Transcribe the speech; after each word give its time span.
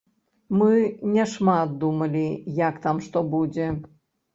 Мы 0.61 0.73
не 1.17 1.27
шмат 1.35 1.77
думалі, 1.85 2.27
як 2.67 2.85
там 2.87 2.95
што 3.11 3.27
будзе. 3.33 3.75